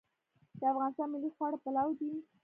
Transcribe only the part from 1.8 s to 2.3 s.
دی